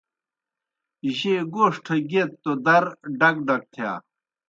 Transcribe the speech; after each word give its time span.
جیئے 1.15 1.35
گوݜٹھہ 1.53 1.95
گیئت 2.09 2.31
توْ 2.43 2.51
در 2.65 2.83
ڈک 3.19 3.35
ڈک 3.47 3.61
تِھیا۔ 3.73 3.91